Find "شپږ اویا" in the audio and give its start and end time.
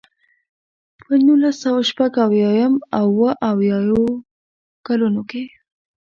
1.89-2.49